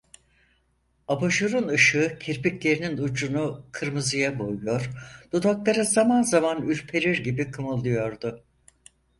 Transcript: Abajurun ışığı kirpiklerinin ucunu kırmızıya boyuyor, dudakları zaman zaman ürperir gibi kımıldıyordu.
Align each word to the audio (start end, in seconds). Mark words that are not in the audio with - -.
Abajurun 1.07 1.67
ışığı 1.67 2.19
kirpiklerinin 2.19 2.97
ucunu 2.97 3.65
kırmızıya 3.71 4.39
boyuyor, 4.39 4.89
dudakları 5.33 5.85
zaman 5.85 6.21
zaman 6.21 6.61
ürperir 6.67 7.23
gibi 7.23 7.51
kımıldıyordu. 7.51 8.43